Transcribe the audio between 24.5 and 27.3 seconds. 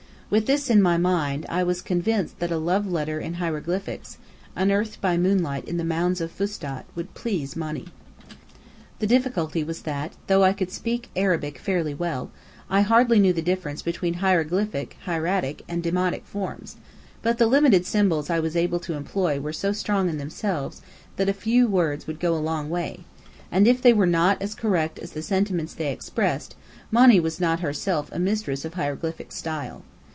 correct as the sentiments they expressed, Monny